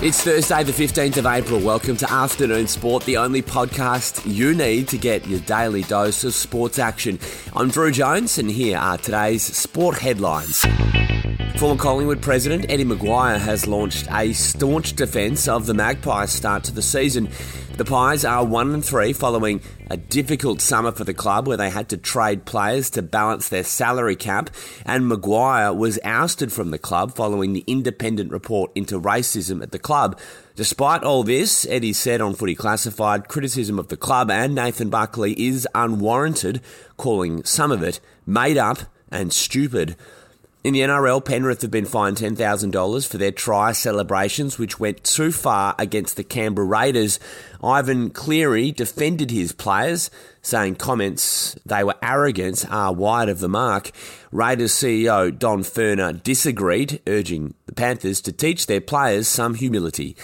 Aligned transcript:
It's 0.00 0.22
Thursday, 0.22 0.62
the 0.62 0.70
15th 0.70 1.16
of 1.16 1.26
April. 1.26 1.58
Welcome 1.58 1.96
to 1.96 2.08
Afternoon 2.08 2.68
Sport, 2.68 3.02
the 3.04 3.16
only 3.16 3.42
podcast 3.42 4.22
you 4.32 4.54
need 4.54 4.86
to 4.88 4.96
get 4.96 5.26
your 5.26 5.40
daily 5.40 5.82
dose 5.82 6.22
of 6.22 6.34
sports 6.34 6.78
action. 6.78 7.18
I'm 7.52 7.68
Drew 7.68 7.90
Jones, 7.90 8.38
and 8.38 8.48
here 8.48 8.78
are 8.78 8.96
today's 8.96 9.42
sport 9.42 9.98
headlines. 9.98 10.64
Former 11.58 11.82
Collingwood 11.82 12.22
president 12.22 12.66
Eddie 12.68 12.84
McGuire 12.84 13.40
has 13.40 13.66
launched 13.66 14.06
a 14.12 14.32
staunch 14.32 14.92
defence 14.94 15.48
of 15.48 15.66
the 15.66 15.74
Magpies 15.74 16.30
start 16.30 16.62
to 16.64 16.72
the 16.72 16.82
season. 16.82 17.28
The 17.76 17.84
Pies 17.84 18.24
are 18.24 18.44
1 18.44 18.74
and 18.74 18.84
3 18.84 19.12
following 19.12 19.60
a 19.90 19.96
difficult 19.96 20.60
summer 20.60 20.92
for 20.92 21.02
the 21.02 21.12
club 21.12 21.48
where 21.48 21.56
they 21.56 21.70
had 21.70 21.88
to 21.88 21.96
trade 21.96 22.44
players 22.44 22.90
to 22.90 23.02
balance 23.02 23.48
their 23.48 23.64
salary 23.64 24.14
cap, 24.14 24.50
and 24.86 25.10
McGuire 25.10 25.76
was 25.76 25.98
ousted 26.04 26.52
from 26.52 26.70
the 26.70 26.78
club 26.78 27.16
following 27.16 27.54
the 27.54 27.64
independent 27.66 28.30
report 28.30 28.70
into 28.76 29.00
racism 29.00 29.60
at 29.60 29.72
the 29.72 29.80
club. 29.80 30.16
Despite 30.54 31.02
all 31.02 31.24
this, 31.24 31.66
Eddie 31.68 31.92
said 31.92 32.20
on 32.20 32.34
Footy 32.34 32.54
Classified 32.54 33.26
criticism 33.26 33.80
of 33.80 33.88
the 33.88 33.96
club 33.96 34.30
and 34.30 34.54
Nathan 34.54 34.90
Buckley 34.90 35.32
is 35.32 35.66
unwarranted, 35.74 36.60
calling 36.96 37.42
some 37.42 37.72
of 37.72 37.82
it 37.82 37.98
made 38.24 38.58
up 38.58 38.78
and 39.10 39.32
stupid. 39.32 39.96
In 40.68 40.74
the 40.74 40.80
NRL, 40.80 41.24
Penrith 41.24 41.62
have 41.62 41.70
been 41.70 41.86
fined 41.86 42.18
$10,000 42.18 43.08
for 43.08 43.16
their 43.16 43.32
try 43.32 43.72
celebrations, 43.72 44.58
which 44.58 44.78
went 44.78 45.02
too 45.02 45.32
far 45.32 45.74
against 45.78 46.16
the 46.16 46.22
Canberra 46.22 46.66
Raiders. 46.66 47.18
Ivan 47.64 48.10
Cleary 48.10 48.70
defended 48.70 49.30
his 49.30 49.52
players, 49.52 50.10
saying 50.42 50.74
comments 50.74 51.54
they 51.64 51.82
were 51.82 51.96
arrogant 52.02 52.70
are 52.70 52.92
wide 52.92 53.30
of 53.30 53.40
the 53.40 53.48
mark. 53.48 53.92
Raiders 54.30 54.72
CEO 54.72 55.30
Don 55.38 55.62
Furner 55.62 56.22
disagreed, 56.22 57.00
urging 57.06 57.54
the 57.64 57.72
Panthers 57.72 58.20
to 58.20 58.30
teach 58.30 58.66
their 58.66 58.82
players 58.82 59.26
some 59.26 59.54
humility. 59.54 60.16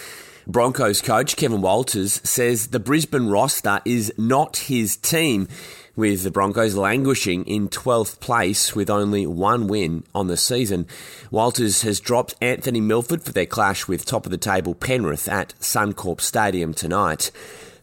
Broncos 0.47 1.01
coach 1.01 1.35
Kevin 1.37 1.61
Walters 1.61 2.21
says 2.23 2.67
the 2.67 2.79
Brisbane 2.79 3.29
roster 3.29 3.81
is 3.83 4.13
not 4.15 4.57
his 4.57 4.95
team 4.95 5.47
with 5.95 6.21
the 6.21 6.29
Broncos 6.29 6.75
languishing 6.75 7.43
in 7.45 7.67
12th 7.67 8.19
place 8.19 8.75
with 8.75 8.87
only 8.87 9.25
one 9.25 9.67
win 9.67 10.03
on 10.13 10.27
the 10.27 10.37
season. 10.37 10.85
Walters 11.31 11.81
has 11.81 11.99
dropped 11.99 12.35
Anthony 12.41 12.79
Milford 12.79 13.23
for 13.23 13.31
their 13.31 13.47
clash 13.47 13.87
with 13.87 14.05
top 14.05 14.25
of 14.25 14.31
the 14.31 14.37
table 14.37 14.75
Penrith 14.75 15.27
at 15.27 15.55
Suncorp 15.59 16.21
Stadium 16.21 16.75
tonight. 16.75 17.31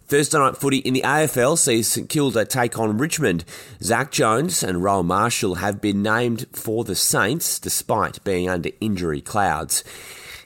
Thursday 0.06 0.38
night 0.38 0.56
footy 0.56 0.78
in 0.78 0.94
the 0.94 1.02
AFL 1.02 1.58
sees 1.58 1.88
St 1.88 2.08
Kilda 2.08 2.44
take 2.44 2.78
on 2.78 2.96
Richmond. 2.96 3.44
Zak 3.82 4.12
Jones 4.12 4.62
and 4.62 4.84
Rowan 4.84 5.06
Marshall 5.06 5.56
have 5.56 5.80
been 5.80 6.00
named 6.00 6.46
for 6.52 6.84
the 6.84 6.94
Saints 6.94 7.58
despite 7.58 8.22
being 8.22 8.48
under 8.48 8.70
injury 8.80 9.20
clouds. 9.20 9.82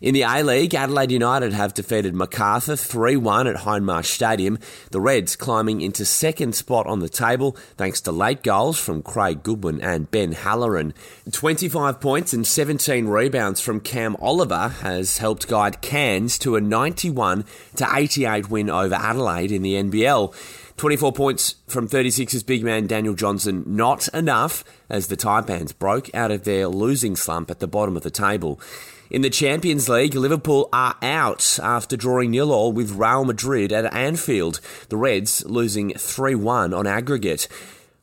In 0.02 0.12
the 0.12 0.22
A 0.22 0.42
League, 0.42 0.74
Adelaide 0.74 1.10
United 1.10 1.54
have 1.54 1.72
defeated 1.72 2.14
Macarthur 2.14 2.76
3 2.76 3.16
1 3.16 3.46
at 3.46 3.56
Hindmarsh 3.56 4.04
Stadium. 4.04 4.58
The 4.90 5.00
Reds 5.00 5.36
climbing 5.36 5.80
into 5.80 6.04
second 6.04 6.54
spot 6.54 6.86
on 6.86 7.00
the 7.00 7.08
table 7.08 7.56
thanks 7.78 8.02
to 8.02 8.12
late 8.12 8.42
goals 8.42 8.78
from 8.78 9.02
Craig 9.02 9.42
Goodwin 9.42 9.80
and 9.80 10.10
Ben 10.10 10.32
Halloran. 10.32 10.92
25 11.32 11.98
points 11.98 12.34
and 12.34 12.46
17 12.46 13.06
rebounds 13.06 13.62
from 13.62 13.80
Cam 13.80 14.16
Oliver 14.20 14.68
has 14.82 15.16
helped 15.16 15.48
guide 15.48 15.80
Cairns 15.80 16.38
to 16.40 16.56
a 16.56 16.60
91 16.60 17.46
to 17.76 17.88
88 17.90 18.50
win 18.50 18.68
over 18.68 18.94
Adelaide 18.94 19.50
in 19.50 19.62
the 19.62 19.74
NBL. 19.76 20.34
24 20.76 21.12
points 21.12 21.54
from 21.66 21.88
36's 21.88 22.42
big 22.42 22.62
man 22.62 22.86
Daniel 22.86 23.14
Johnson, 23.14 23.64
not 23.66 24.08
enough 24.08 24.62
as 24.90 25.06
the 25.06 25.16
Taipans 25.16 25.76
broke 25.76 26.14
out 26.14 26.30
of 26.30 26.44
their 26.44 26.68
losing 26.68 27.16
slump 27.16 27.50
at 27.50 27.60
the 27.60 27.66
bottom 27.66 27.96
of 27.96 28.02
the 28.02 28.10
table. 28.10 28.60
In 29.08 29.22
the 29.22 29.30
Champions 29.30 29.88
League, 29.88 30.14
Liverpool 30.14 30.68
are 30.74 30.96
out 31.00 31.58
after 31.62 31.96
drawing 31.96 32.32
nil 32.32 32.52
all 32.52 32.72
with 32.72 32.90
Real 32.90 33.24
Madrid 33.24 33.72
at 33.72 33.92
Anfield. 33.94 34.60
The 34.90 34.98
Reds 34.98 35.46
losing 35.46 35.94
3 35.94 36.34
1 36.34 36.74
on 36.74 36.86
aggregate. 36.86 37.48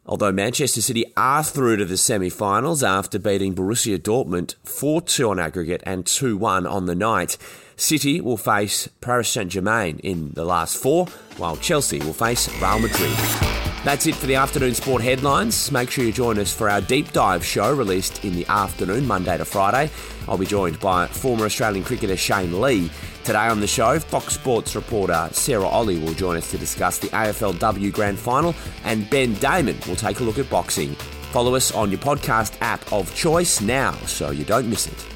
Although 0.06 0.34
Manchester 0.34 0.81
City 0.81 1.06
are 1.16 1.44
through 1.44 1.78
to 1.78 1.86
the 1.86 1.97
semi 1.97 2.30
finals 2.30 2.84
after 2.84 3.18
beating 3.18 3.56
Borussia 3.56 3.97
Dortmund 3.97 4.56
4 4.64 5.02
2 5.02 5.30
on 5.30 5.40
aggregate 5.40 5.81
and 5.86 6.06
2 6.06 6.36
1 6.38 6.68
on 6.68 6.86
the 6.86 6.96
night. 6.96 7.38
City 7.75 8.22
will 8.22 8.38
face 8.38 8.88
Paris 9.02 9.30
Saint 9.30 9.52
Germain 9.52 10.00
in 10.00 10.31
the 10.34 10.46
last 10.46 10.78
four, 10.78 11.08
while 11.38 11.58
Chelsea 11.58 12.00
will 12.00 12.13
face 12.13 12.47
Real 12.62 12.80
Madrid. 12.80 13.53
That's 13.83 14.07
it 14.07 14.16
for 14.16 14.27
the 14.27 14.35
afternoon 14.35 14.75
sport 14.75 15.01
headlines. 15.01 15.69
Make 15.69 15.91
sure 15.91 16.05
you 16.05 16.13
join 16.13 16.39
us 16.39 16.55
for 16.55 16.69
our 16.69 16.79
deep 16.79 17.11
dive 17.11 17.44
show 17.44 17.75
released 17.75 18.23
in 18.23 18.33
the 18.33 18.45
afternoon, 18.47 19.05
Monday 19.05 19.38
to 19.38 19.44
Friday. 19.44 19.91
I'll 20.25 20.38
be 20.38 20.45
joined 20.45 20.79
by 20.79 21.07
former 21.07 21.44
Australian 21.44 21.83
cricketer 21.83 22.16
Shane 22.16 22.61
Lee. 22.61 22.89
Today 23.25 23.47
on 23.47 23.59
the 23.59 23.67
show, 23.67 23.99
Fox 23.99 24.35
Sports 24.35 24.73
reporter 24.73 25.27
Sarah 25.33 25.67
Olle 25.67 25.99
will 25.99 26.13
join 26.13 26.38
us 26.38 26.49
to 26.51 26.57
discuss 26.57 26.97
the 26.97 27.09
AFLW 27.09 27.91
Grand 27.91 28.17
Final, 28.17 28.55
and 28.85 29.09
Ben 29.09 29.33
Damon 29.35 29.77
will 29.85 29.97
take 29.97 30.21
a 30.21 30.23
look 30.23 30.39
at 30.39 30.50
boxing. 30.50 30.95
Follow 31.33 31.53
us 31.53 31.73
on 31.73 31.91
your 31.91 32.00
podcast 32.00 32.55
app 32.61 32.89
of 32.94 33.13
choice 33.13 33.59
now 33.59 33.91
so 34.05 34.31
you 34.31 34.45
don't 34.45 34.69
miss 34.69 34.88
it. 34.88 35.12